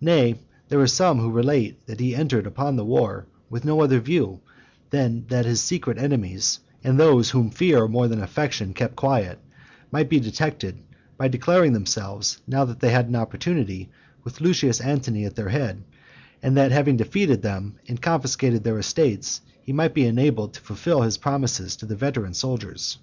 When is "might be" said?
9.92-10.18, 19.72-20.06